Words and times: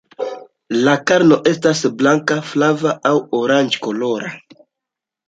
La 0.85 0.93
karno 1.11 1.35
estas 1.51 1.81
blanka, 1.99 2.37
flava 2.53 2.95
aŭ 3.11 3.13
oranĝkolora. 3.41 4.33